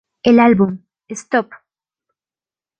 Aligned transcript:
El 0.23 0.39
álbum 0.39 0.79
"Stop! 1.09 1.51